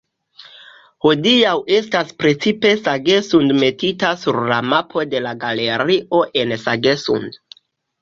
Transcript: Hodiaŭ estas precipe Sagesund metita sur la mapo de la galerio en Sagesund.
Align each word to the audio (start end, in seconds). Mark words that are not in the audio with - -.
Hodiaŭ 1.07 1.51
estas 1.79 2.09
precipe 2.23 2.73
Sagesund 2.87 3.55
metita 3.67 4.15
sur 4.25 4.43
la 4.55 4.61
mapo 4.73 5.07
de 5.15 5.25
la 5.29 5.39
galerio 5.47 6.27
en 6.45 6.61
Sagesund. 6.69 7.43